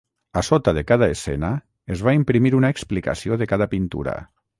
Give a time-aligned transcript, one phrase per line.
[0.39, 1.51] A sota de cada escena
[1.95, 4.17] es va imprimir una explicació de cada pintura.